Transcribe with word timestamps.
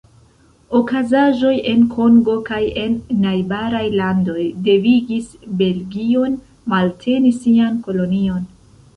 Okazaĵoj 0.77 1.57
en 1.71 1.81
Kongo 1.89 2.37
kaj 2.47 2.61
en 2.83 2.95
najbaraj 3.25 3.81
landoj 4.01 4.45
devigis 4.69 5.27
Belgion 5.59 6.39
malteni 6.75 7.35
sian 7.41 7.77
kolonion. 7.89 8.49